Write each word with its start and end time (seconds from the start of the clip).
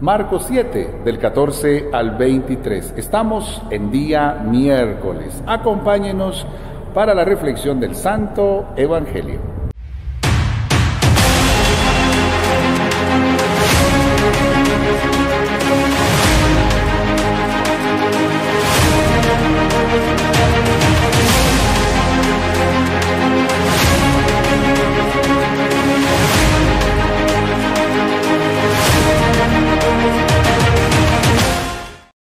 Marcos 0.00 0.46
7, 0.48 1.02
del 1.04 1.18
14 1.18 1.90
al 1.92 2.12
23. 2.12 2.94
Estamos 2.96 3.60
en 3.68 3.90
día 3.90 4.32
miércoles. 4.32 5.42
Acompáñenos 5.46 6.46
para 6.94 7.14
la 7.14 7.26
reflexión 7.26 7.80
del 7.80 7.94
Santo 7.94 8.68
Evangelio. 8.76 9.49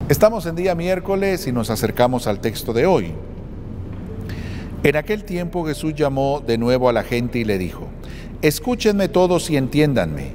Estamos 0.07 0.45
en 0.45 0.55
día 0.55 0.75
miércoles 0.75 1.47
y 1.47 1.53
nos 1.53 1.71
acercamos 1.71 2.27
al 2.27 2.41
texto 2.41 2.75
de 2.75 2.85
hoy. 2.85 3.15
En 4.83 4.97
aquel 4.97 5.25
tiempo 5.25 5.65
Jesús 5.65 5.95
llamó 5.95 6.43
de 6.47 6.59
nuevo 6.59 6.91
a 6.91 6.93
la 6.93 7.05
gente 7.05 7.39
y 7.39 7.45
le 7.45 7.57
dijo, 7.57 7.89
escúchenme 8.43 9.09
todos 9.09 9.49
y 9.49 9.57
entiéndanme. 9.57 10.33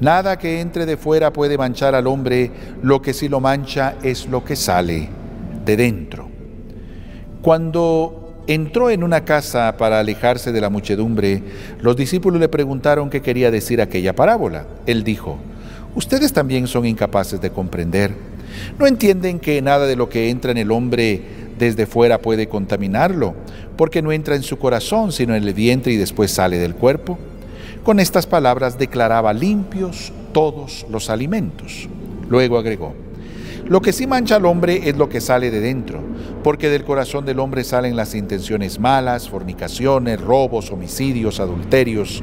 Nada 0.00 0.38
que 0.38 0.60
entre 0.60 0.86
de 0.86 0.96
fuera 0.96 1.32
puede 1.32 1.56
manchar 1.56 1.94
al 1.94 2.08
hombre, 2.08 2.50
lo 2.82 3.00
que 3.00 3.14
sí 3.14 3.28
lo 3.28 3.38
mancha 3.38 3.94
es 4.02 4.26
lo 4.26 4.42
que 4.42 4.56
sale 4.56 5.08
de 5.64 5.76
dentro. 5.76 6.28
Cuando 7.42 8.42
entró 8.48 8.90
en 8.90 9.04
una 9.04 9.24
casa 9.24 9.76
para 9.76 10.00
alejarse 10.00 10.50
de 10.50 10.60
la 10.60 10.68
muchedumbre, 10.68 11.44
los 11.80 11.94
discípulos 11.94 12.40
le 12.40 12.48
preguntaron 12.48 13.08
qué 13.08 13.22
quería 13.22 13.52
decir 13.52 13.80
aquella 13.80 14.16
parábola. 14.16 14.66
Él 14.86 15.04
dijo, 15.04 15.38
ustedes 15.94 16.32
también 16.32 16.66
son 16.66 16.86
incapaces 16.86 17.40
de 17.40 17.50
comprender. 17.50 18.31
No 18.78 18.86
entienden 18.86 19.38
que 19.38 19.60
nada 19.62 19.86
de 19.86 19.96
lo 19.96 20.08
que 20.08 20.30
entra 20.30 20.50
en 20.50 20.58
el 20.58 20.70
hombre 20.70 21.20
desde 21.58 21.86
fuera 21.86 22.20
puede 22.20 22.48
contaminarlo, 22.48 23.34
porque 23.76 24.02
no 24.02 24.12
entra 24.12 24.34
en 24.34 24.42
su 24.42 24.58
corazón, 24.58 25.12
sino 25.12 25.34
en 25.34 25.44
el 25.44 25.54
vientre 25.54 25.92
y 25.92 25.96
después 25.96 26.30
sale 26.30 26.58
del 26.58 26.74
cuerpo. 26.74 27.18
Con 27.84 28.00
estas 28.00 28.26
palabras 28.26 28.78
declaraba 28.78 29.32
limpios 29.32 30.12
todos 30.32 30.86
los 30.90 31.10
alimentos. 31.10 31.88
Luego 32.28 32.58
agregó, 32.58 32.94
lo 33.68 33.80
que 33.80 33.92
sí 33.92 34.06
mancha 34.06 34.36
al 34.36 34.46
hombre 34.46 34.88
es 34.88 34.96
lo 34.96 35.08
que 35.08 35.20
sale 35.20 35.50
de 35.50 35.60
dentro, 35.60 36.00
porque 36.42 36.68
del 36.68 36.84
corazón 36.84 37.24
del 37.24 37.38
hombre 37.38 37.64
salen 37.64 37.96
las 37.96 38.14
intenciones 38.14 38.78
malas, 38.78 39.28
fornicaciones, 39.28 40.20
robos, 40.20 40.70
homicidios, 40.72 41.40
adulterios, 41.40 42.22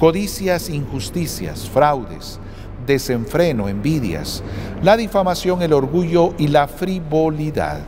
codicias, 0.00 0.70
injusticias, 0.70 1.68
fraudes 1.68 2.40
desenfreno, 2.88 3.68
envidias, 3.68 4.42
la 4.82 4.96
difamación, 4.96 5.62
el 5.62 5.72
orgullo 5.72 6.34
y 6.38 6.48
la 6.48 6.66
frivolidad. 6.66 7.78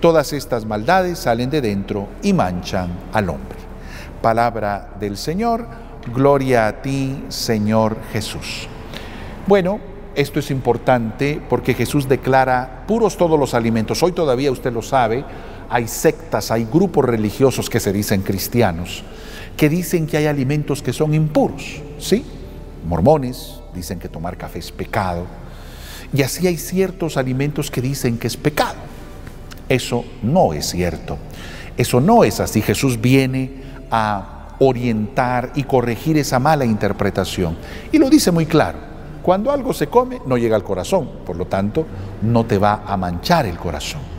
Todas 0.00 0.34
estas 0.34 0.66
maldades 0.66 1.20
salen 1.20 1.48
de 1.48 1.62
dentro 1.62 2.08
y 2.22 2.34
manchan 2.34 2.90
al 3.12 3.30
hombre. 3.30 3.56
Palabra 4.20 4.90
del 5.00 5.16
Señor, 5.16 5.66
gloria 6.14 6.66
a 6.66 6.82
ti, 6.82 7.24
Señor 7.28 7.96
Jesús. 8.12 8.68
Bueno, 9.46 9.80
esto 10.14 10.40
es 10.40 10.50
importante 10.50 11.40
porque 11.48 11.72
Jesús 11.72 12.08
declara 12.08 12.84
puros 12.86 13.16
todos 13.16 13.38
los 13.38 13.54
alimentos. 13.54 14.02
Hoy 14.02 14.12
todavía 14.12 14.52
usted 14.52 14.72
lo 14.72 14.82
sabe, 14.82 15.24
hay 15.70 15.88
sectas, 15.88 16.50
hay 16.50 16.66
grupos 16.70 17.04
religiosos 17.04 17.70
que 17.70 17.80
se 17.80 17.92
dicen 17.92 18.22
cristianos, 18.22 19.04
que 19.56 19.68
dicen 19.68 20.06
que 20.06 20.18
hay 20.18 20.26
alimentos 20.26 20.82
que 20.82 20.92
son 20.92 21.14
impuros, 21.14 21.80
¿sí? 21.98 22.24
Mormones, 22.84 23.60
dicen 23.74 23.98
que 23.98 24.08
tomar 24.08 24.36
café 24.36 24.58
es 24.58 24.72
pecado. 24.72 25.26
Y 26.12 26.22
así 26.22 26.46
hay 26.46 26.56
ciertos 26.56 27.16
alimentos 27.16 27.70
que 27.70 27.80
dicen 27.80 28.18
que 28.18 28.26
es 28.26 28.36
pecado. 28.36 28.76
Eso 29.68 30.04
no 30.22 30.52
es 30.52 30.66
cierto. 30.66 31.18
Eso 31.76 32.00
no 32.00 32.24
es 32.24 32.40
así. 32.40 32.60
Jesús 32.60 33.00
viene 33.00 33.62
a 33.90 34.56
orientar 34.58 35.52
y 35.54 35.64
corregir 35.64 36.18
esa 36.18 36.38
mala 36.38 36.64
interpretación. 36.64 37.56
Y 37.90 37.98
lo 37.98 38.10
dice 38.10 38.30
muy 38.30 38.46
claro. 38.46 38.78
Cuando 39.22 39.50
algo 39.50 39.72
se 39.72 39.86
come, 39.86 40.20
no 40.26 40.36
llega 40.36 40.56
al 40.56 40.64
corazón. 40.64 41.08
Por 41.24 41.36
lo 41.36 41.46
tanto, 41.46 41.86
no 42.22 42.44
te 42.44 42.58
va 42.58 42.82
a 42.86 42.96
manchar 42.96 43.46
el 43.46 43.56
corazón. 43.56 44.11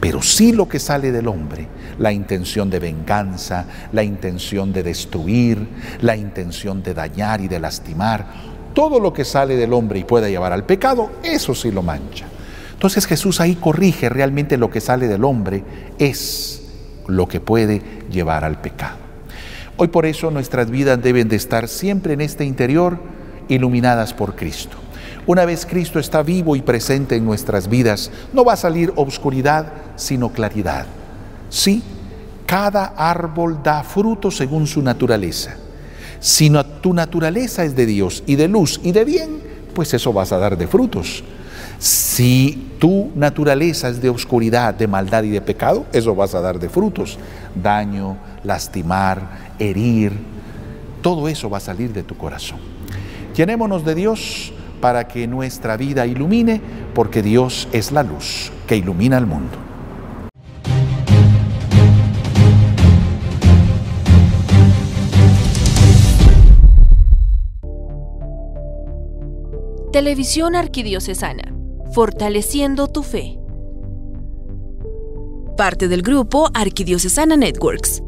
Pero 0.00 0.22
sí 0.22 0.52
lo 0.52 0.68
que 0.68 0.78
sale 0.78 1.10
del 1.10 1.28
hombre, 1.28 1.66
la 1.98 2.12
intención 2.12 2.68
de 2.68 2.78
venganza, 2.78 3.64
la 3.92 4.02
intención 4.02 4.72
de 4.72 4.82
destruir, 4.82 5.66
la 6.00 6.16
intención 6.16 6.82
de 6.82 6.94
dañar 6.94 7.40
y 7.40 7.48
de 7.48 7.58
lastimar, 7.60 8.26
todo 8.74 9.00
lo 9.00 9.12
que 9.12 9.24
sale 9.24 9.56
del 9.56 9.72
hombre 9.72 9.98
y 10.00 10.04
pueda 10.04 10.28
llevar 10.28 10.52
al 10.52 10.64
pecado, 10.64 11.10
eso 11.22 11.54
sí 11.54 11.70
lo 11.70 11.82
mancha. 11.82 12.26
Entonces 12.74 13.06
Jesús 13.06 13.40
ahí 13.40 13.54
corrige 13.54 14.10
realmente 14.10 14.58
lo 14.58 14.68
que 14.68 14.82
sale 14.82 15.08
del 15.08 15.24
hombre 15.24 15.64
es 15.98 16.62
lo 17.06 17.26
que 17.26 17.40
puede 17.40 17.80
llevar 18.10 18.44
al 18.44 18.60
pecado. 18.60 18.98
Hoy 19.78 19.88
por 19.88 20.04
eso 20.04 20.30
nuestras 20.30 20.70
vidas 20.70 21.02
deben 21.02 21.28
de 21.28 21.36
estar 21.36 21.68
siempre 21.68 22.12
en 22.12 22.20
este 22.20 22.44
interior 22.44 22.98
iluminadas 23.48 24.12
por 24.12 24.36
Cristo. 24.36 24.76
Una 25.26 25.44
vez 25.44 25.66
Cristo 25.66 25.98
está 25.98 26.22
vivo 26.22 26.54
y 26.54 26.62
presente 26.62 27.16
en 27.16 27.24
nuestras 27.24 27.68
vidas, 27.68 28.10
no 28.32 28.44
va 28.44 28.52
a 28.52 28.56
salir 28.56 28.92
obscuridad, 28.94 29.72
sino 29.96 30.30
claridad. 30.30 30.86
Sí, 31.48 31.82
cada 32.46 32.94
árbol 32.96 33.60
da 33.62 33.82
fruto 33.82 34.30
según 34.30 34.66
su 34.68 34.82
naturaleza. 34.82 35.56
Si 36.20 36.50
tu 36.80 36.94
naturaleza 36.94 37.64
es 37.64 37.74
de 37.74 37.86
Dios 37.86 38.22
y 38.26 38.36
de 38.36 38.48
luz 38.48 38.80
y 38.82 38.92
de 38.92 39.04
bien, 39.04 39.40
pues 39.74 39.92
eso 39.94 40.12
vas 40.12 40.32
a 40.32 40.38
dar 40.38 40.56
de 40.56 40.68
frutos. 40.68 41.24
Si 41.78 42.72
tu 42.78 43.10
naturaleza 43.14 43.88
es 43.88 44.00
de 44.00 44.08
oscuridad, 44.08 44.74
de 44.74 44.86
maldad 44.86 45.24
y 45.24 45.30
de 45.30 45.40
pecado, 45.40 45.86
eso 45.92 46.14
vas 46.14 46.34
a 46.34 46.40
dar 46.40 46.58
de 46.58 46.68
frutos. 46.68 47.18
Daño, 47.54 48.16
lastimar, 48.44 49.54
herir, 49.58 50.12
todo 51.02 51.28
eso 51.28 51.50
va 51.50 51.58
a 51.58 51.60
salir 51.60 51.92
de 51.92 52.02
tu 52.02 52.16
corazón. 52.16 52.58
Llenémonos 53.34 53.84
de 53.84 53.94
Dios 53.94 54.52
para 54.80 55.08
que 55.08 55.26
nuestra 55.26 55.76
vida 55.76 56.06
ilumine, 56.06 56.60
porque 56.94 57.22
Dios 57.22 57.68
es 57.72 57.92
la 57.92 58.02
luz 58.02 58.52
que 58.66 58.76
ilumina 58.76 59.18
el 59.18 59.26
mundo. 59.26 59.66
Televisión 69.96 70.56
Arquidiocesana, 70.56 71.54
fortaleciendo 71.94 72.86
tu 72.86 73.02
fe. 73.02 73.38
Parte 75.56 75.88
del 75.88 76.02
grupo 76.02 76.50
Arquidiocesana 76.52 77.38
Networks. 77.38 78.02